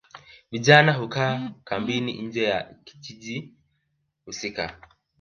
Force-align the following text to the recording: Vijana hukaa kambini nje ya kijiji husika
Vijana 0.51 0.93
hukaa 0.93 1.51
kambini 1.63 2.21
nje 2.21 2.43
ya 2.43 2.73
kijiji 2.83 3.53
husika 4.25 4.77